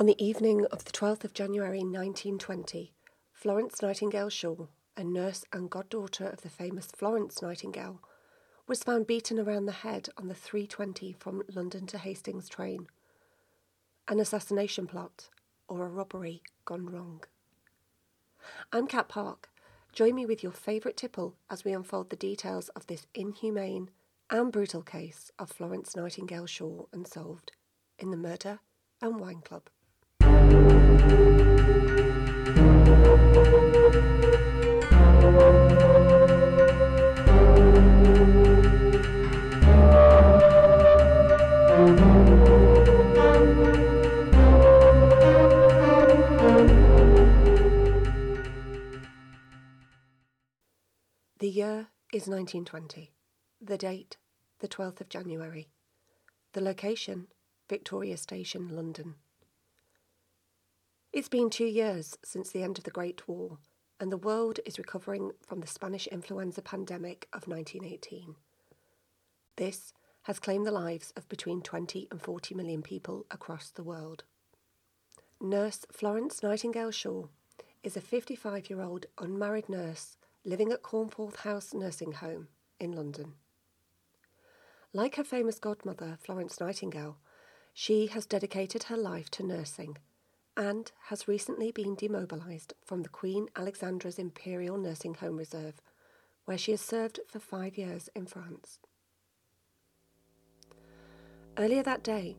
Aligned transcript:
On 0.00 0.06
the 0.06 0.24
evening 0.24 0.64
of 0.72 0.86
the 0.86 0.92
12th 0.92 1.24
of 1.24 1.34
January 1.34 1.80
1920, 1.80 2.94
Florence 3.34 3.82
Nightingale 3.82 4.30
Shore, 4.30 4.68
a 4.96 5.04
nurse 5.04 5.44
and 5.52 5.68
goddaughter 5.68 6.26
of 6.26 6.40
the 6.40 6.48
famous 6.48 6.86
Florence 6.86 7.42
Nightingale, 7.42 8.00
was 8.66 8.82
found 8.82 9.06
beaten 9.06 9.38
around 9.38 9.66
the 9.66 9.72
head 9.72 10.08
on 10.16 10.28
the 10.28 10.34
320 10.34 11.12
from 11.12 11.42
London 11.54 11.86
to 11.88 11.98
Hastings 11.98 12.48
train. 12.48 12.86
An 14.08 14.20
assassination 14.20 14.86
plot 14.86 15.28
or 15.68 15.84
a 15.84 15.90
robbery 15.90 16.40
gone 16.64 16.86
wrong. 16.86 17.22
I'm 18.72 18.86
Cat 18.86 19.10
Park. 19.10 19.50
Join 19.92 20.14
me 20.14 20.24
with 20.24 20.42
your 20.42 20.52
favourite 20.52 20.96
tipple 20.96 21.36
as 21.50 21.62
we 21.62 21.74
unfold 21.74 22.08
the 22.08 22.16
details 22.16 22.70
of 22.70 22.86
this 22.86 23.06
inhumane 23.14 23.90
and 24.30 24.50
brutal 24.50 24.80
case 24.80 25.30
of 25.38 25.50
Florence 25.50 25.94
Nightingale 25.94 26.46
Shore 26.46 26.86
unsolved 26.90 27.52
in 27.98 28.10
the 28.10 28.16
Murder 28.16 28.60
and 29.02 29.20
Wine 29.20 29.42
Club. 29.42 29.64
The 51.40 51.48
year 51.48 51.88
is 52.12 52.28
1920. 52.28 53.12
The 53.62 53.78
date, 53.78 54.18
the 54.58 54.68
12th 54.68 55.00
of 55.00 55.08
January. 55.08 55.70
The 56.52 56.60
location, 56.60 57.28
Victoria 57.68 58.18
Station, 58.18 58.68
London. 58.68 59.14
It's 61.12 61.28
been 61.28 61.50
two 61.50 61.64
years 61.66 62.16
since 62.24 62.52
the 62.52 62.62
end 62.62 62.78
of 62.78 62.84
the 62.84 62.92
Great 62.92 63.26
War, 63.26 63.58
and 63.98 64.12
the 64.12 64.16
world 64.16 64.60
is 64.64 64.78
recovering 64.78 65.32
from 65.44 65.60
the 65.60 65.66
Spanish 65.66 66.06
influenza 66.06 66.62
pandemic 66.62 67.26
of 67.32 67.48
1918. 67.48 68.36
This 69.56 69.92
has 70.22 70.38
claimed 70.38 70.68
the 70.68 70.70
lives 70.70 71.12
of 71.16 71.28
between 71.28 71.62
20 71.62 72.06
and 72.12 72.22
40 72.22 72.54
million 72.54 72.80
people 72.80 73.26
across 73.28 73.70
the 73.70 73.82
world. 73.82 74.22
Nurse 75.40 75.84
Florence 75.90 76.44
Nightingale 76.44 76.92
Shore 76.92 77.28
is 77.82 77.96
a 77.96 78.00
55 78.00 78.70
year 78.70 78.80
old 78.80 79.06
unmarried 79.18 79.68
nurse 79.68 80.16
living 80.44 80.70
at 80.70 80.84
Cornforth 80.84 81.38
House 81.38 81.74
Nursing 81.74 82.12
Home 82.12 82.46
in 82.78 82.92
London. 82.92 83.32
Like 84.92 85.16
her 85.16 85.24
famous 85.24 85.58
godmother, 85.58 86.18
Florence 86.20 86.60
Nightingale, 86.60 87.18
she 87.74 88.06
has 88.06 88.26
dedicated 88.26 88.84
her 88.84 88.96
life 88.96 89.28
to 89.32 89.42
nursing 89.42 89.96
and 90.60 90.92
has 91.06 91.26
recently 91.26 91.72
been 91.72 91.94
demobilised 91.94 92.74
from 92.84 93.02
the 93.02 93.08
Queen 93.08 93.48
Alexandra's 93.56 94.18
Imperial 94.18 94.76
Nursing 94.76 95.14
Home 95.14 95.38
Reserve, 95.38 95.80
where 96.44 96.58
she 96.58 96.72
has 96.72 96.82
served 96.82 97.18
for 97.26 97.38
five 97.38 97.78
years 97.78 98.10
in 98.14 98.26
France. 98.26 98.78
Earlier 101.56 101.82
that 101.84 102.04
day, 102.04 102.36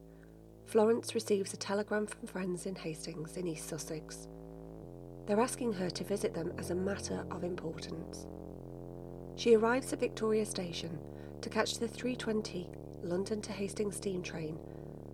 Florence 0.67 1.15
receives 1.15 1.55
a 1.55 1.57
telegram 1.57 2.05
from 2.05 2.27
friends 2.27 2.67
in 2.67 2.75
Hastings 2.75 3.37
in 3.37 3.47
East 3.47 3.67
Sussex. 3.67 4.27
They're 5.25 5.41
asking 5.41 5.73
her 5.73 5.89
to 5.89 6.03
visit 6.03 6.35
them 6.35 6.53
as 6.59 6.69
a 6.69 6.75
matter 6.75 7.25
of 7.31 7.43
importance. 7.43 8.27
She 9.35 9.55
arrives 9.55 9.93
at 9.93 9.99
Victoria 9.99 10.45
Station 10.45 10.99
to 11.41 11.49
catch 11.49 11.79
the 11.79 11.87
320 11.87 12.69
London 13.01 13.41
to 13.41 13.51
Hastings 13.51 13.95
steam 13.95 14.21
train, 14.21 14.59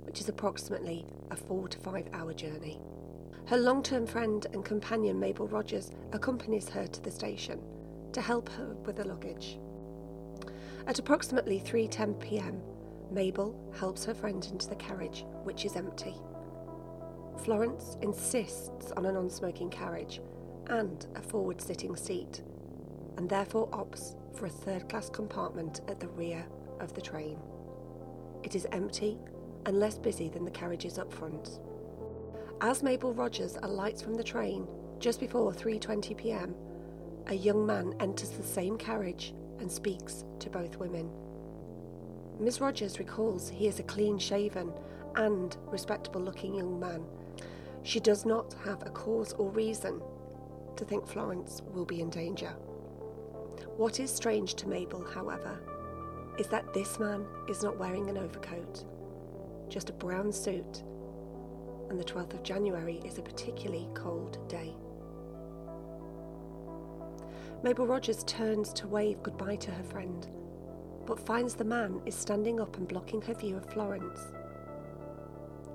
which 0.03 0.19
is 0.19 0.27
approximately 0.27 1.05
a 1.31 1.37
four 1.37 1.69
to 1.69 1.77
five 1.79 2.09
hour 2.11 2.33
journey. 2.33 2.81
Her 3.47 3.57
long 3.57 3.81
term 3.81 4.05
friend 4.05 4.45
and 4.51 4.65
companion 4.65 5.17
Mabel 5.21 5.47
Rogers 5.47 5.91
accompanies 6.11 6.67
her 6.67 6.85
to 6.85 7.01
the 7.01 7.11
station 7.11 7.61
to 8.11 8.19
help 8.19 8.49
her 8.49 8.75
with 8.85 8.97
the 8.97 9.07
luggage. 9.07 9.57
At 10.85 10.99
approximately 10.99 11.61
3:10 11.61 12.19
p.m., 12.19 12.61
Mabel 13.09 13.57
helps 13.79 14.03
her 14.03 14.13
friend 14.13 14.45
into 14.51 14.67
the 14.67 14.75
carriage, 14.75 15.23
which 15.45 15.63
is 15.63 15.77
empty. 15.77 16.15
Florence 17.45 17.95
insists 18.01 18.91
on 18.97 19.05
a 19.05 19.13
non 19.13 19.29
smoking 19.29 19.69
carriage 19.69 20.19
and 20.67 21.07
a 21.15 21.21
forward 21.21 21.61
sitting 21.61 21.95
seat, 21.95 22.41
and 23.15 23.29
therefore 23.29 23.69
opts 23.69 24.17
for 24.35 24.47
a 24.47 24.49
third 24.49 24.89
class 24.89 25.09
compartment 25.09 25.79
at 25.87 26.01
the 26.01 26.09
rear 26.09 26.45
of 26.81 26.93
the 26.93 27.01
train. 27.01 27.39
It 28.43 28.55
is 28.55 28.67
empty 28.73 29.17
and 29.65 29.79
less 29.79 29.97
busy 29.97 30.27
than 30.27 30.43
the 30.43 30.51
carriages 30.51 30.97
up 30.97 31.13
front. 31.13 31.61
As 32.59 32.81
Mabel 32.81 33.13
Rogers 33.13 33.55
alights 33.61 34.01
from 34.01 34.15
the 34.15 34.23
train 34.23 34.67
just 34.97 35.19
before 35.19 35.53
3:20 35.53 36.17
p.m., 36.17 36.55
a 37.27 37.35
young 37.35 37.67
man 37.67 37.93
enters 37.99 38.31
the 38.31 38.41
same 38.41 38.79
carriage 38.79 39.35
and 39.59 39.71
speaks 39.71 40.25
to 40.39 40.49
both 40.49 40.77
women. 40.77 41.07
Miss 42.39 42.59
Rogers 42.59 42.97
recalls 42.97 43.47
he 43.47 43.67
is 43.67 43.79
a 43.79 43.83
clean-shaven 43.83 44.73
and 45.17 45.55
respectable-looking 45.67 46.55
young 46.55 46.79
man. 46.79 47.05
She 47.83 47.99
does 47.99 48.25
not 48.25 48.55
have 48.65 48.81
a 48.81 48.89
cause 48.89 49.33
or 49.33 49.51
reason 49.51 50.01
to 50.77 50.83
think 50.85 51.05
Florence 51.05 51.61
will 51.73 51.85
be 51.85 52.01
in 52.01 52.09
danger. 52.09 52.55
What 53.77 53.99
is 53.99 54.09
strange 54.11 54.55
to 54.55 54.67
Mabel, 54.67 55.03
however, 55.03 55.59
is 56.39 56.47
that 56.47 56.73
this 56.73 56.97
man 56.97 57.23
is 57.47 57.61
not 57.61 57.77
wearing 57.77 58.09
an 58.09 58.17
overcoat, 58.17 58.83
just 59.69 59.91
a 59.91 59.93
brown 59.93 60.31
suit 60.31 60.83
and 61.89 61.99
the 61.99 62.03
12th 62.03 62.33
of 62.33 62.43
January 62.43 63.01
is 63.05 63.17
a 63.17 63.21
particularly 63.21 63.87
cold 63.93 64.37
day. 64.49 64.75
Mabel 67.63 67.87
Rogers 67.87 68.23
turns 68.25 68.71
to 68.73 68.87
wave 68.87 69.21
goodbye 69.23 69.55
to 69.57 69.71
her 69.71 69.83
friend, 69.83 70.27
but 71.05 71.19
finds 71.19 71.55
the 71.55 71.63
man 71.63 72.01
is 72.05 72.15
standing 72.15 72.59
up 72.59 72.77
and 72.77 72.87
blocking 72.87 73.21
her 73.21 73.33
view 73.33 73.57
of 73.57 73.65
Florence. 73.71 74.19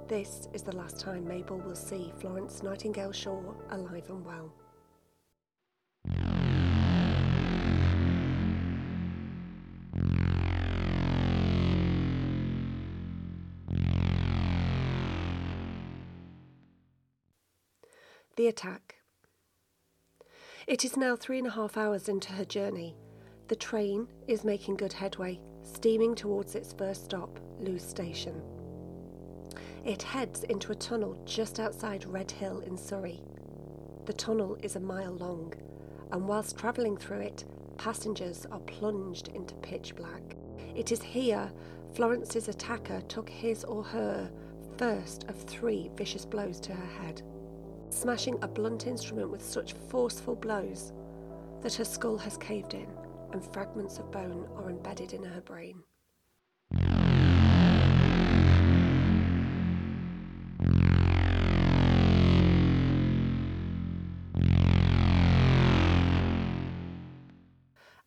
This 0.08 0.48
is 0.52 0.62
the 0.62 0.76
last 0.76 1.00
time 1.00 1.26
Mabel 1.26 1.58
will 1.58 1.74
see 1.74 2.12
Florence 2.18 2.62
Nightingale 2.62 3.12
Shore 3.12 3.56
alive 3.70 4.08
and 4.10 4.24
well. 4.24 4.52
The 18.42 18.48
attack. 18.48 18.96
It 20.66 20.84
is 20.84 20.96
now 20.96 21.14
three 21.14 21.38
and 21.38 21.46
a 21.46 21.50
half 21.50 21.76
hours 21.76 22.08
into 22.08 22.32
her 22.32 22.44
journey. 22.44 22.96
The 23.46 23.54
train 23.54 24.08
is 24.26 24.42
making 24.42 24.78
good 24.78 24.92
headway, 24.92 25.38
steaming 25.62 26.16
towards 26.16 26.56
its 26.56 26.72
first 26.72 27.04
stop, 27.04 27.38
Lewes 27.60 27.84
Station. 27.84 28.42
It 29.84 30.02
heads 30.02 30.42
into 30.42 30.72
a 30.72 30.74
tunnel 30.74 31.22
just 31.24 31.60
outside 31.60 32.04
Redhill 32.04 32.58
in 32.62 32.76
Surrey. 32.76 33.22
The 34.06 34.12
tunnel 34.12 34.58
is 34.60 34.74
a 34.74 34.80
mile 34.80 35.12
long, 35.12 35.54
and 36.10 36.26
whilst 36.26 36.58
travelling 36.58 36.96
through 36.96 37.20
it, 37.20 37.44
passengers 37.78 38.44
are 38.50 38.58
plunged 38.58 39.28
into 39.28 39.54
pitch 39.54 39.94
black. 39.94 40.34
It 40.74 40.90
is 40.90 41.00
here 41.00 41.48
Florence's 41.94 42.48
attacker 42.48 43.02
took 43.02 43.30
his 43.30 43.62
or 43.62 43.84
her 43.84 44.28
first 44.78 45.26
of 45.28 45.36
three 45.36 45.92
vicious 45.94 46.24
blows 46.24 46.58
to 46.58 46.72
her 46.72 47.04
head 47.04 47.22
smashing 47.92 48.38
a 48.42 48.48
blunt 48.48 48.86
instrument 48.86 49.30
with 49.30 49.44
such 49.44 49.74
forceful 49.74 50.34
blows 50.34 50.92
that 51.60 51.74
her 51.74 51.84
skull 51.84 52.16
has 52.16 52.36
caved 52.36 52.74
in 52.74 52.86
and 53.32 53.44
fragments 53.52 53.98
of 53.98 54.10
bone 54.10 54.48
are 54.56 54.70
embedded 54.70 55.12
in 55.12 55.22
her 55.22 55.40
brain. 55.40 55.82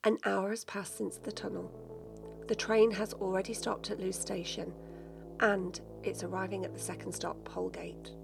An 0.03 0.17
hour 0.23 0.49
has 0.51 0.65
passed 0.65 0.97
since 0.97 1.17
the 1.17 1.31
tunnel. 1.31 1.71
The 2.47 2.55
train 2.55 2.91
has 2.91 3.13
already 3.13 3.53
stopped 3.53 3.89
at 3.89 3.99
Lewes 3.99 4.19
Station 4.19 4.73
and 5.39 5.79
it's 6.03 6.23
arriving 6.23 6.63
at 6.63 6.73
the 6.73 6.79
second 6.79 7.11
stop, 7.11 7.37
Polegate. 7.43 8.15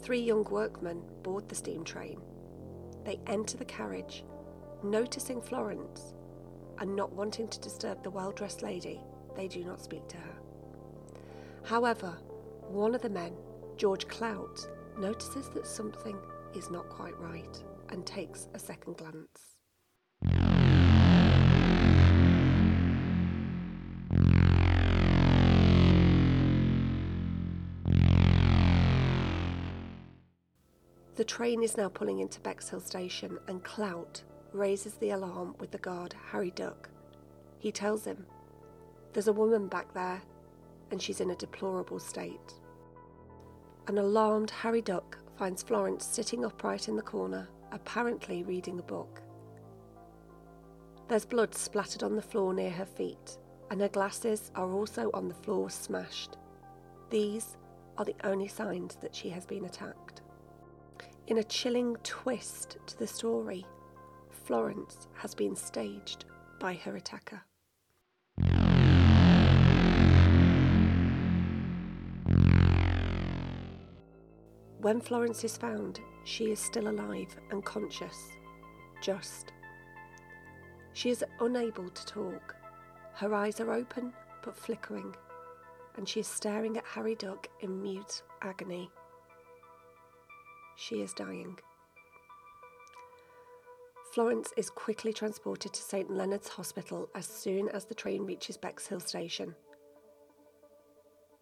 Three 0.00 0.20
young 0.20 0.44
workmen 0.44 1.02
board 1.22 1.48
the 1.48 1.54
steam 1.54 1.84
train. 1.84 2.20
They 3.04 3.20
enter 3.26 3.56
the 3.56 3.64
carriage, 3.64 4.24
noticing 4.82 5.40
Florence 5.40 6.14
and 6.78 6.94
not 6.94 7.12
wanting 7.12 7.48
to 7.48 7.60
disturb 7.60 8.02
the 8.02 8.10
well 8.10 8.32
dressed 8.32 8.62
lady, 8.62 9.00
they 9.36 9.48
do 9.48 9.64
not 9.64 9.82
speak 9.82 10.06
to 10.08 10.16
her. 10.16 10.38
However, 11.64 12.16
one 12.68 12.94
of 12.94 13.02
the 13.02 13.10
men, 13.10 13.34
George 13.76 14.06
Clout, 14.08 14.66
notices 14.98 15.48
that 15.50 15.66
something 15.66 16.16
is 16.54 16.70
not 16.70 16.88
quite 16.88 17.18
right 17.18 17.62
and 17.90 18.06
takes 18.06 18.48
a 18.54 18.58
second 18.58 18.96
glance. 18.96 19.57
The 31.18 31.24
train 31.24 31.64
is 31.64 31.76
now 31.76 31.88
pulling 31.88 32.20
into 32.20 32.38
Bexhill 32.38 32.78
station, 32.78 33.40
and 33.48 33.64
Clout 33.64 34.22
raises 34.52 34.94
the 34.94 35.10
alarm 35.10 35.56
with 35.58 35.72
the 35.72 35.78
guard, 35.78 36.14
Harry 36.30 36.52
Duck. 36.52 36.88
He 37.58 37.72
tells 37.72 38.04
him, 38.04 38.24
There's 39.12 39.26
a 39.26 39.32
woman 39.32 39.66
back 39.66 39.92
there, 39.92 40.22
and 40.92 41.02
she's 41.02 41.20
in 41.20 41.32
a 41.32 41.34
deplorable 41.34 41.98
state. 41.98 42.54
An 43.88 43.98
alarmed 43.98 44.52
Harry 44.52 44.80
Duck 44.80 45.18
finds 45.36 45.60
Florence 45.60 46.06
sitting 46.06 46.44
upright 46.44 46.86
in 46.86 46.94
the 46.94 47.02
corner, 47.02 47.48
apparently 47.72 48.44
reading 48.44 48.78
a 48.78 48.84
book. 48.84 49.20
There's 51.08 51.26
blood 51.26 51.52
splattered 51.52 52.04
on 52.04 52.14
the 52.14 52.22
floor 52.22 52.54
near 52.54 52.70
her 52.70 52.86
feet, 52.86 53.38
and 53.72 53.80
her 53.80 53.88
glasses 53.88 54.52
are 54.54 54.70
also 54.70 55.10
on 55.12 55.26
the 55.26 55.34
floor 55.34 55.68
smashed. 55.68 56.36
These 57.10 57.56
are 57.96 58.04
the 58.04 58.14
only 58.22 58.46
signs 58.46 58.94
that 59.00 59.16
she 59.16 59.30
has 59.30 59.44
been 59.44 59.64
attacked. 59.64 60.17
In 61.28 61.36
a 61.36 61.44
chilling 61.44 61.94
twist 62.04 62.78
to 62.86 62.98
the 62.98 63.06
story, 63.06 63.66
Florence 64.30 65.08
has 65.12 65.34
been 65.34 65.54
staged 65.54 66.24
by 66.58 66.72
her 66.72 66.96
attacker. 66.96 67.42
When 74.80 75.02
Florence 75.02 75.44
is 75.44 75.58
found, 75.58 76.00
she 76.24 76.50
is 76.50 76.58
still 76.60 76.88
alive 76.88 77.36
and 77.50 77.62
conscious, 77.62 78.16
just. 79.02 79.52
She 80.94 81.10
is 81.10 81.22
unable 81.40 81.90
to 81.90 82.06
talk. 82.06 82.56
Her 83.12 83.34
eyes 83.34 83.60
are 83.60 83.74
open 83.74 84.14
but 84.42 84.56
flickering, 84.56 85.14
and 85.98 86.08
she 86.08 86.20
is 86.20 86.26
staring 86.26 86.78
at 86.78 86.86
Harry 86.86 87.16
Duck 87.16 87.48
in 87.60 87.82
mute 87.82 88.22
agony. 88.40 88.90
She 90.80 91.02
is 91.02 91.12
dying. 91.12 91.58
Florence 94.14 94.52
is 94.56 94.70
quickly 94.70 95.12
transported 95.12 95.72
to 95.72 95.82
St 95.82 96.08
Leonard's 96.08 96.48
Hospital 96.48 97.08
as 97.16 97.26
soon 97.26 97.68
as 97.70 97.84
the 97.84 97.96
train 97.96 98.24
reaches 98.24 98.56
Bexhill 98.56 99.00
station. 99.00 99.56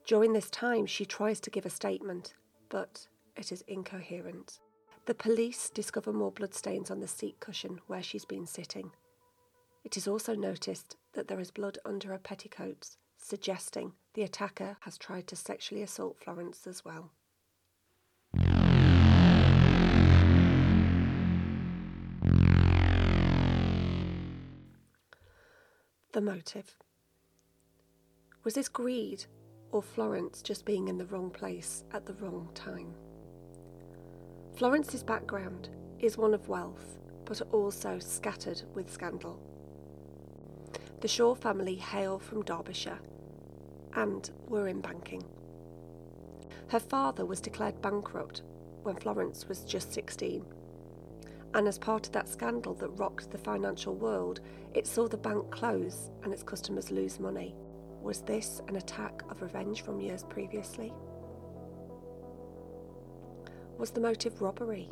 During 0.07 0.33
this 0.33 0.49
time, 0.49 0.87
she 0.87 1.05
tries 1.05 1.39
to 1.41 1.51
give 1.51 1.67
a 1.67 1.71
statement, 1.71 2.33
but 2.71 3.09
it 3.37 3.53
is 3.53 3.63
incoherent. 3.69 4.59
The 5.05 5.15
police 5.15 5.69
discover 5.69 6.15
more 6.15 6.33
bloodstains 6.33 6.91
on 6.91 7.01
the 7.01 7.07
seat 7.07 7.39
cushion 7.39 7.81
where 7.89 8.03
she's 8.03 8.25
been 8.25 8.47
sitting. 8.47 8.93
It 9.85 9.99
is 9.99 10.09
also 10.09 10.35
noticed 10.35 10.97
that 11.13 11.29
there 11.29 11.41
is 11.41 11.51
blood 11.51 11.77
under 11.85 12.09
her 12.09 12.19
petticoats, 12.19 12.97
suggesting 13.19 13.93
the 14.15 14.23
attacker 14.23 14.79
has 14.81 14.97
tried 14.97 15.27
to 15.27 15.37
sexually 15.37 15.83
assault 15.83 16.17
Florence 16.19 16.67
as 16.67 16.87
well. 16.87 17.13
The 26.17 26.23
motive. 26.23 26.79
Was 28.43 28.55
this 28.55 28.71
greed 28.71 29.27
or 29.71 29.83
Florence 29.83 30.41
just 30.41 30.65
being 30.65 30.89
in 30.89 30.97
the 30.97 31.05
wrong 31.05 31.29
place 31.29 31.85
at 31.93 32.07
the 32.07 32.15
wrong 32.15 32.49
time? 32.55 32.95
Florence's 34.55 35.03
background 35.03 35.69
is 35.99 36.17
one 36.17 36.33
of 36.33 36.49
wealth, 36.49 36.97
but 37.27 37.43
also 37.53 37.99
scattered 37.99 38.63
with 38.75 38.91
scandal. 38.91 39.39
The 41.03 41.09
Shore 41.09 41.37
family 41.37 41.75
hail 41.75 42.19
from 42.19 42.45
Derbyshire 42.45 43.01
and 43.93 44.31
were 44.49 44.69
in 44.69 44.81
banking. 44.81 45.23
Her 46.69 46.81
father 46.81 47.27
was 47.27 47.43
declared 47.43 47.83
bankrupt 47.83 48.41
when 48.85 48.97
Florence 48.97 49.47
was 49.51 49.65
just 49.65 49.93
16. 49.93 50.47
And 51.57 51.67
as 51.67 51.79
part 51.79 52.07
of 52.07 52.13
that 52.13 52.29
scandal 52.29 52.75
that 52.75 52.91
rocked 52.91 53.31
the 53.31 53.39
financial 53.39 53.95
world, 53.95 54.41
it 54.75 54.87
saw 54.87 55.09
the 55.09 55.17
bank 55.17 55.51
close 55.51 56.11
and 56.23 56.31
its 56.31 56.43
customers 56.43 56.91
lose 56.91 57.19
money. 57.19 57.57
Was 58.03 58.21
this 58.21 58.61
an 58.69 58.77
attack 58.77 59.23
of 59.31 59.41
revenge 59.41 59.81
from 59.81 59.99
years 59.99 60.23
previously? 60.23 60.93
Was 63.79 63.91
the 63.91 64.03
motive 64.03 64.43
robbery? 64.43 64.91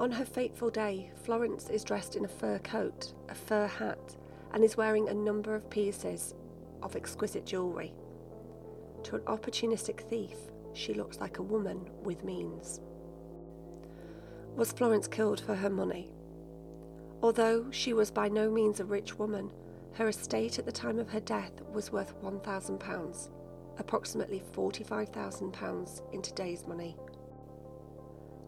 On 0.00 0.10
her 0.10 0.24
fateful 0.24 0.68
day, 0.68 1.12
Florence 1.22 1.70
is 1.70 1.84
dressed 1.84 2.16
in 2.16 2.24
a 2.24 2.28
fur 2.28 2.58
coat, 2.58 3.14
a 3.28 3.36
fur 3.36 3.68
hat, 3.68 4.16
and 4.52 4.64
is 4.64 4.76
wearing 4.76 5.08
a 5.08 5.14
number 5.14 5.54
of 5.54 5.70
pieces 5.70 6.34
of 6.82 6.96
exquisite 6.96 7.46
jewellery. 7.46 7.94
To 9.04 9.14
an 9.14 9.22
opportunistic 9.22 10.00
thief, 10.08 10.38
she 10.72 10.92
looks 10.92 11.20
like 11.20 11.38
a 11.38 11.42
woman 11.42 11.88
with 12.02 12.24
means. 12.24 12.80
Was 14.58 14.72
Florence 14.72 15.06
killed 15.06 15.38
for 15.38 15.54
her 15.54 15.70
money? 15.70 16.10
Although 17.22 17.70
she 17.70 17.92
was 17.92 18.10
by 18.10 18.26
no 18.26 18.50
means 18.50 18.80
a 18.80 18.84
rich 18.84 19.16
woman, 19.16 19.52
her 19.92 20.08
estate 20.08 20.58
at 20.58 20.66
the 20.66 20.72
time 20.72 20.98
of 20.98 21.08
her 21.10 21.20
death 21.20 21.52
was 21.72 21.92
worth 21.92 22.20
£1,000, 22.22 23.28
approximately 23.78 24.42
£45,000 24.52 26.12
in 26.12 26.22
today's 26.22 26.66
money. 26.66 26.96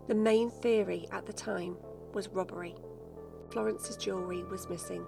The 0.08 0.16
main 0.16 0.50
theory 0.50 1.06
at 1.12 1.26
the 1.26 1.32
time 1.32 1.76
was 2.12 2.26
robbery. 2.26 2.74
Florence's 3.52 3.96
jewellery 3.96 4.42
was 4.42 4.68
missing, 4.68 5.06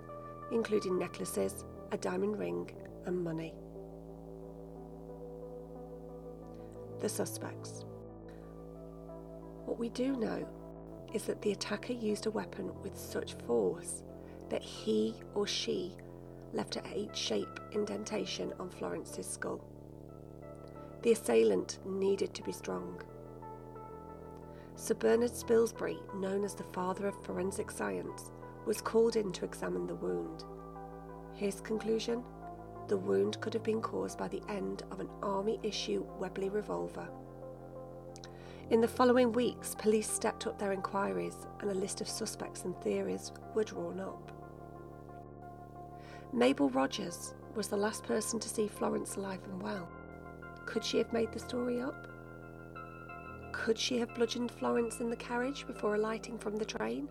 including 0.53 1.01
necklaces, 1.01 1.65
a 1.91 1.99
diamond 1.99 2.39
ring, 2.39 2.71
and 3.07 3.25
money. 3.25 3.55
The 7.01 7.09
suspects. 7.09 7.85
What 9.65 9.81
we 9.81 9.89
do 9.89 10.15
know 10.15 10.47
is 11.13 11.25
that 11.25 11.43
the 11.43 11.53
attacker 11.53 11.93
used 11.93 12.27
a 12.27 12.31
weapon 12.31 12.71
with 12.83 12.97
such 12.97 13.35
force 13.47 14.03
that 14.49 14.63
he 14.63 15.15
or 15.35 15.47
she 15.47 15.97
left 16.53 16.77
a 16.77 16.83
H 16.93 17.17
shape 17.17 17.61
indentation 17.73 18.53
on 18.59 18.71
Florence's 18.71 19.27
skull. 19.27 19.65
The 21.03 21.13
assailant 21.13 21.79
needed 21.85 22.35
to 22.35 22.43
be 22.43 22.53
strong. 22.53 23.01
Sir 24.77 24.95
Bernard 24.95 25.33
Spilsbury, 25.33 25.99
known 26.15 26.45
as 26.45 26.55
the 26.55 26.65
father 26.65 27.07
of 27.07 27.25
forensic 27.25 27.71
science, 27.71 28.31
was 28.67 28.81
called 28.81 29.17
in 29.17 29.33
to 29.33 29.45
examine 29.45 29.87
the 29.87 29.95
wound. 29.95 30.45
His 31.35 31.61
conclusion? 31.61 32.23
The 32.89 32.97
wound 32.97 33.41
could 33.41 33.55
have 33.55 33.63
been 33.63 33.81
caused 33.81 34.19
by 34.19 34.29
the 34.29 34.43
end 34.49 34.83
of 34.91 35.01
an 35.01 35.09
army 35.23 35.59
issue 35.63 36.05
Webley 36.19 36.49
revolver. 36.49 37.09
In 38.71 38.81
the 38.81 38.89
following 38.89 39.33
weeks, 39.33 39.75
police 39.75 40.11
stepped 40.11 40.47
up 40.47 40.59
their 40.59 40.73
inquiries 40.73 41.47
and 41.61 41.71
a 41.71 41.75
list 41.75 42.01
of 42.01 42.09
suspects 42.09 42.65
and 42.65 42.75
theories 42.81 43.33
were 43.55 43.65
drawn 43.65 44.01
up. 44.01 44.33
Mabel 46.33 46.71
Rogers 46.71 47.35
was 47.55 47.69
the 47.69 47.77
last 47.77 48.05
person 48.05 48.41
to 48.41 48.49
see 48.49 48.67
Florence 48.67 49.17
alive 49.17 49.41
and 49.45 49.63
well. 49.63 49.89
Could 50.65 50.83
she 50.85 50.97
have 50.99 51.13
made 51.13 51.33
the 51.33 51.39
story 51.39 51.83
up? 51.83 52.07
Could 53.53 53.79
she 53.79 53.99
have 53.99 54.15
bludgeoned 54.15 54.51
Florence 54.51 55.01
in 55.01 55.11
the 55.11 55.17
carriage 55.17 55.67
before 55.67 55.97
alighting 55.97 56.39
from 56.39 56.57
the 56.57 56.65
train? 56.65 57.09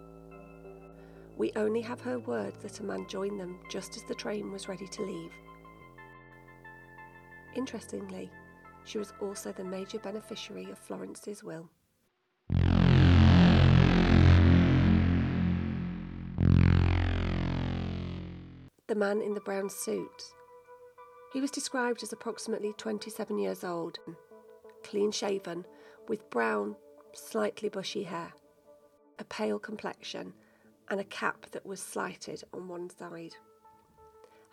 We 1.38 1.52
only 1.56 1.82
have 1.82 2.02
her 2.02 2.18
word 2.20 2.56
that 2.62 2.80
a 2.80 2.84
man 2.84 3.06
joined 3.08 3.40
them 3.40 3.60
just 3.70 3.96
as 3.96 4.04
the 4.04 4.16
train 4.16 4.52
was 4.52 4.68
ready 4.68 4.88
to 4.88 5.02
leave. 5.04 5.32
Interestingly, 7.56 8.32
she 8.86 8.98
was 8.98 9.14
also 9.22 9.52
the 9.52 9.64
major 9.64 10.00
beneficiary 10.00 10.70
of 10.72 10.78
Florence's 10.78 11.44
will. 11.44 11.70
The 18.88 18.96
man 18.96 19.22
in 19.22 19.34
the 19.34 19.42
brown 19.42 19.70
suit. 19.70 20.34
He 21.32 21.40
was 21.40 21.52
described 21.52 22.04
as 22.04 22.12
approximately 22.12 22.74
27 22.74 23.40
years 23.40 23.64
old, 23.64 24.00
clean 24.84 25.12
shaven, 25.12 25.66
with 26.10 26.30
brown, 26.30 26.76
slightly 27.14 27.70
bushy 27.70 28.04
hair, 28.04 28.34
a 29.18 29.24
pale 29.24 29.60
complexion, 29.60 30.34
and 30.90 31.00
a 31.00 31.06
cap 31.06 31.46
that 31.52 31.66
was 31.66 31.80
slighted 31.82 32.44
on 32.54 32.68
one 32.68 32.90
side. 32.90 33.36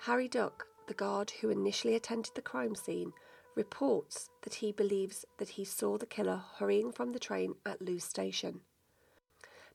Harry 0.02 0.28
Duck, 0.28 0.68
the 0.87 0.94
guard 0.94 1.32
who 1.40 1.50
initially 1.50 1.97
attended 1.97 2.32
the 2.37 2.42
crime 2.42 2.76
scene, 2.76 3.12
reports 3.58 4.30
that 4.42 4.54
he 4.54 4.70
believes 4.70 5.26
that 5.38 5.50
he 5.50 5.64
saw 5.64 5.98
the 5.98 6.06
killer 6.06 6.40
hurrying 6.58 6.92
from 6.92 7.12
the 7.12 7.18
train 7.18 7.56
at 7.66 7.82
Lewes 7.82 8.04
Station. 8.04 8.60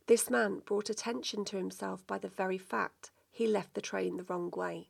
This 0.08 0.30
man 0.30 0.62
brought 0.66 0.90
attention 0.90 1.44
to 1.46 1.58
himself 1.58 2.08
by 2.08 2.18
the 2.18 2.30
very 2.30 2.58
fact 2.58 3.12
he 3.30 3.46
left 3.46 3.74
the 3.74 3.82
train 3.82 4.16
the 4.16 4.24
wrong 4.24 4.50
way. 4.56 4.88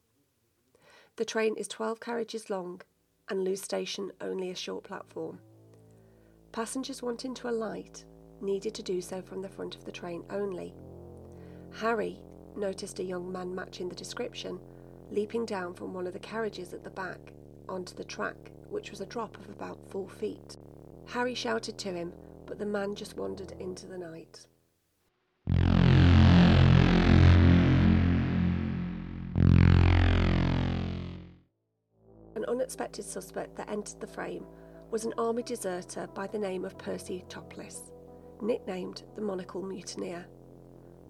The 1.15 1.25
train 1.25 1.55
is 1.57 1.67
12 1.67 2.00
carriages 2.00 2.51
long 2.51 2.81
and 3.29 3.43
Lewes 3.43 3.63
Station 3.63 4.12
only 4.21 4.51
a 4.51 4.55
short 4.55 4.83
platform. 4.83 5.39
Passengers 6.51 7.01
wanting 7.01 7.33
to 7.33 7.50
alight 7.50 8.05
needed 8.41 8.75
to 8.75 8.83
do 8.83 9.01
so 9.01 9.23
from 9.23 9.41
the 9.41 9.50
front 9.50 9.75
of 9.75 9.85
the 9.85 9.91
train 9.91 10.23
only. 10.29 10.75
Harry 11.71 12.19
noticed 12.55 13.00
a 13.00 13.03
young 13.03 13.31
man 13.31 13.55
matching 13.55 13.89
the 13.89 13.95
description, 13.95 14.59
leaping 15.09 15.47
down 15.47 15.73
from 15.73 15.95
one 15.95 16.05
of 16.05 16.13
the 16.13 16.19
carriages 16.19 16.73
at 16.73 16.83
the 16.83 16.91
back 16.91 17.33
onto 17.67 17.95
the 17.95 18.03
track, 18.03 18.52
which 18.74 18.89
was 18.89 19.01
a 19.01 19.06
drop 19.06 19.38
of 19.38 19.48
about 19.50 19.77
four 19.89 20.10
feet. 20.10 20.58
Harry 21.06 21.36
shouted 21.36 21.77
to 21.77 21.94
him, 21.94 22.12
but 22.48 22.58
the 22.58 22.65
man 22.65 22.96
just 22.96 23.15
wandered 23.15 23.53
into 23.60 23.86
the 23.86 23.98
night. 23.98 24.48
An 32.36 32.46
unexpected 32.48 33.06
suspect 33.06 33.56
that 33.58 33.70
entered 33.70 34.01
the 34.01 34.08
frame 34.08 34.46
was 34.89 35.06
an 35.06 35.13
army 35.20 35.44
deserter 35.44 36.08
by 36.15 36.25
the 36.25 36.39
name 36.39 36.65
of 36.65 36.77
Percy 36.80 37.24
Toplis, 37.30 37.92
nicknamed 38.42 39.03
the 39.15 39.22
Monocle 39.22 39.62
Mutineer. 39.62 40.25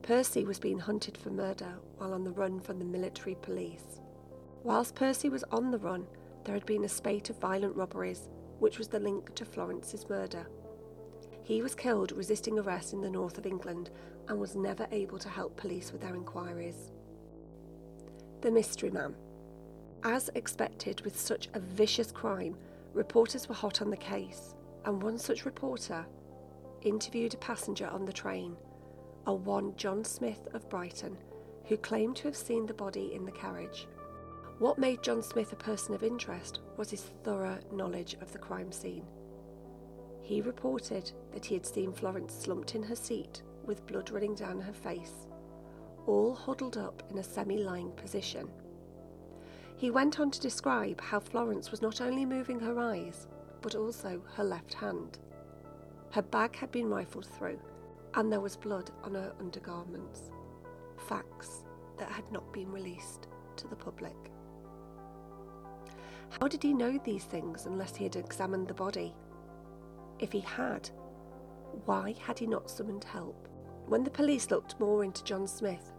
Percy 0.01 0.43
was 0.43 0.59
being 0.59 0.79
hunted 0.79 1.17
for 1.17 1.29
murder 1.29 1.79
while 1.95 2.13
on 2.13 2.25
the 2.25 2.31
run 2.31 2.59
from 2.59 2.77
the 2.77 2.85
military 2.85 3.35
police. 3.35 4.01
Whilst 4.63 4.95
Percy 4.95 5.29
was 5.29 5.45
on 5.51 5.71
the 5.71 5.79
run, 5.79 6.05
there 6.43 6.55
had 6.55 6.65
been 6.65 6.83
a 6.83 6.89
spate 6.89 7.29
of 7.29 7.39
violent 7.39 7.75
robberies, 7.75 8.29
which 8.59 8.77
was 8.77 8.87
the 8.87 8.99
link 8.99 9.33
to 9.35 9.45
Florence's 9.45 10.09
murder. 10.09 10.47
He 11.43 11.61
was 11.61 11.75
killed 11.75 12.11
resisting 12.13 12.57
arrest 12.57 12.93
in 12.93 13.01
the 13.01 13.09
north 13.09 13.37
of 13.37 13.45
England 13.45 13.89
and 14.27 14.39
was 14.39 14.55
never 14.55 14.87
able 14.91 15.19
to 15.19 15.29
help 15.29 15.57
police 15.57 15.91
with 15.91 16.01
their 16.01 16.15
inquiries. 16.15 16.91
The 18.41 18.51
Mystery 18.51 18.89
Man. 18.89 19.15
As 20.03 20.29
expected 20.35 21.01
with 21.01 21.19
such 21.19 21.49
a 21.53 21.59
vicious 21.59 22.11
crime, 22.11 22.57
reporters 22.93 23.47
were 23.47 23.55
hot 23.55 23.81
on 23.81 23.89
the 23.89 23.97
case, 23.97 24.55
and 24.85 25.01
one 25.01 25.17
such 25.17 25.45
reporter 25.45 26.05
interviewed 26.81 27.33
a 27.33 27.37
passenger 27.37 27.87
on 27.87 28.05
the 28.05 28.13
train, 28.13 28.55
a 29.27 29.33
one 29.33 29.75
John 29.77 30.03
Smith 30.03 30.47
of 30.53 30.69
Brighton, 30.69 31.17
who 31.65 31.77
claimed 31.77 32.17
to 32.17 32.27
have 32.27 32.35
seen 32.35 32.65
the 32.65 32.73
body 32.73 33.13
in 33.13 33.23
the 33.25 33.31
carriage. 33.31 33.87
What 34.59 34.77
made 34.77 35.03
John 35.03 35.21
Smith 35.21 35.51
a 35.51 35.57
person 35.57 35.93
of 35.93 36.03
interest 36.03 36.59
was 36.77 36.91
his 36.91 37.01
thorough 37.23 37.59
knowledge 37.71 38.15
of 38.21 38.31
the 38.31 38.37
crime 38.37 38.71
scene. 38.71 39.05
He 40.21 40.41
reported 40.41 41.11
that 41.33 41.45
he 41.45 41.55
had 41.55 41.65
seen 41.65 41.91
Florence 41.91 42.33
slumped 42.33 42.75
in 42.75 42.83
her 42.83 42.95
seat 42.95 43.41
with 43.65 43.85
blood 43.87 44.09
running 44.11 44.35
down 44.35 44.61
her 44.61 44.73
face, 44.73 45.27
all 46.05 46.33
huddled 46.33 46.77
up 46.77 47.03
in 47.09 47.17
a 47.17 47.23
semi 47.23 47.57
lying 47.57 47.91
position. 47.93 48.47
He 49.75 49.91
went 49.91 50.19
on 50.19 50.31
to 50.31 50.39
describe 50.39 51.01
how 51.01 51.19
Florence 51.19 51.71
was 51.71 51.81
not 51.81 51.99
only 51.99 52.25
moving 52.25 52.59
her 52.59 52.79
eyes, 52.79 53.27
but 53.61 53.75
also 53.75 54.21
her 54.35 54.43
left 54.43 54.73
hand. 54.73 55.19
Her 56.11 56.21
bag 56.21 56.55
had 56.55 56.71
been 56.71 56.89
rifled 56.89 57.25
through, 57.25 57.59
and 58.13 58.31
there 58.31 58.39
was 58.39 58.55
blood 58.55 58.91
on 59.03 59.15
her 59.15 59.33
undergarments. 59.39 60.31
Facts 61.09 61.65
that 61.97 62.09
had 62.09 62.31
not 62.31 62.53
been 62.53 62.71
released 62.71 63.27
to 63.57 63.67
the 63.67 63.75
public. 63.75 64.15
How 66.39 66.47
did 66.47 66.63
he 66.63 66.73
know 66.73 66.99
these 67.03 67.23
things 67.23 67.65
unless 67.65 67.95
he 67.95 68.03
had 68.03 68.15
examined 68.15 68.67
the 68.67 68.73
body? 68.73 69.13
If 70.19 70.31
he 70.31 70.41
had, 70.41 70.89
why 71.85 72.15
had 72.19 72.39
he 72.39 72.47
not 72.47 72.69
summoned 72.69 73.03
help? 73.03 73.47
When 73.87 74.03
the 74.03 74.09
police 74.09 74.49
looked 74.49 74.79
more 74.79 75.03
into 75.03 75.23
John 75.23 75.47
Smith, 75.47 75.91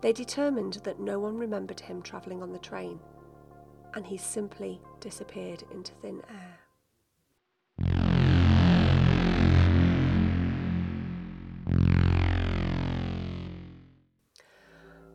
they 0.00 0.12
determined 0.12 0.74
that 0.84 1.00
no 1.00 1.18
one 1.18 1.36
remembered 1.36 1.80
him 1.80 2.02
travelling 2.02 2.42
on 2.42 2.52
the 2.52 2.58
train 2.58 3.00
and 3.94 4.06
he 4.06 4.16
simply 4.16 4.80
disappeared 5.00 5.64
into 5.72 5.92
thin 6.02 6.22
air. 6.28 6.58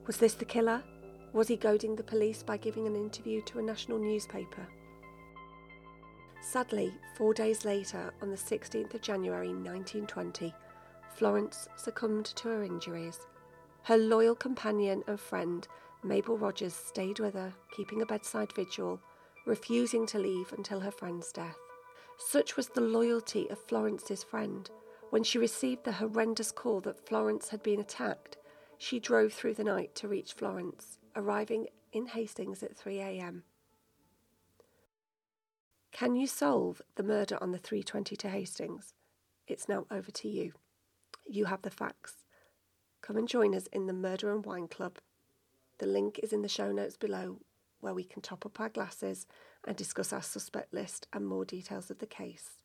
Was 0.08 0.18
this 0.18 0.34
the 0.34 0.46
killer? 0.46 0.84
Was 1.34 1.48
he 1.48 1.56
goading 1.56 1.96
the 1.96 2.04
police 2.04 2.44
by 2.44 2.58
giving 2.58 2.88
an 2.88 2.96
interview 2.96 3.42
to 3.44 3.60
a 3.60 3.64
national 3.64 4.00
newspaper? 4.00 4.68
Sadly, 6.42 6.94
four 7.16 7.34
days 7.34 7.64
later, 7.64 8.14
on 8.22 8.32
the 8.32 8.36
16th 8.36 8.94
of 8.94 9.02
January 9.02 9.48
1920, 9.48 10.54
Florence 11.16 11.70
succumbed 11.78 12.26
to 12.26 12.50
her 12.50 12.64
injuries. 12.64 13.20
Her 13.84 13.98
loyal 13.98 14.36
companion 14.36 15.04
and 15.08 15.20
friend, 15.20 15.66
Mabel 16.04 16.38
Rogers 16.38 16.74
stayed 16.74 17.20
with 17.20 17.36
her, 17.36 17.54
keeping 17.76 18.02
a 18.02 18.06
bedside 18.06 18.52
vigil, 18.54 19.00
refusing 19.46 20.06
to 20.08 20.20
leave 20.20 20.52
until 20.52 20.82
her 20.82 20.92
friend's 20.92 21.32
death. 21.32 21.58
Such 22.18 22.58
was 22.58 22.68
the 22.68 22.82
loyalty 22.82 23.48
of 23.50 23.58
Florence's 23.58 24.24
friend. 24.24 24.70
When 25.12 25.24
she 25.24 25.38
received 25.38 25.86
the 25.86 25.94
horrendous 25.94 26.52
call 26.52 26.82
that 26.82 27.08
Florence 27.08 27.50
had 27.50 27.64
been 27.64 27.80
attacked, 27.80 28.38
she 28.78 29.00
drove 29.00 29.32
through 29.32 29.54
the 29.54 29.64
night 29.64 29.96
to 29.96 30.08
reach 30.08 30.34
Florence, 30.34 30.98
arriving 31.16 31.68
in 31.92 32.08
Hastings 32.08 32.64
at 32.64 32.76
3 32.76 33.00
a.m. 33.00 33.44
Can 35.92 36.16
you 36.16 36.28
solve 36.28 36.82
the 36.96 37.04
murder 37.04 37.38
on 37.42 37.52
the 37.52 37.58
320 37.58 38.16
to 38.16 38.30
Hastings? 38.30 38.94
It's 39.48 39.68
now 39.68 39.86
over 39.92 40.12
to 40.12 40.28
you. 40.28 40.54
You 41.28 41.46
have 41.46 41.62
the 41.62 41.70
facts. 41.70 42.14
Come 43.02 43.18
and 43.18 43.28
join 43.28 43.54
us 43.54 43.68
in 43.74 43.88
the 43.88 43.94
Murder 43.94 44.32
and 44.32 44.46
Wine 44.46 44.68
Club 44.68 45.00
the 45.82 45.88
link 45.88 46.20
is 46.22 46.32
in 46.32 46.44
the 46.44 46.48
show 46.48 46.72
notes 46.72 46.96
below, 46.96 47.40
where 47.80 47.96
we 47.96 48.04
can 48.04 48.22
top 48.22 48.46
up 48.46 48.60
our 48.60 48.70
glasses 48.70 49.26
and 49.66 49.76
discuss 49.76 50.14
our 50.14 50.22
suspect 50.22 50.72
list 50.72 51.08
and 51.12 51.26
more 51.26 51.44
details 51.44 51.90
of 51.90 51.98
the 51.98 52.06
case. 52.06 52.61